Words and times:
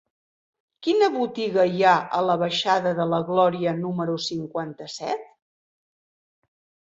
Quina 0.85 1.09
botiga 1.15 1.65
hi 1.73 1.83
ha 1.89 1.91
a 2.19 2.21
la 2.29 2.37
baixada 2.43 2.93
de 2.99 3.05
la 3.11 3.19
Glòria 3.27 3.73
número 3.83 4.15
cinquanta-set? 4.29 5.29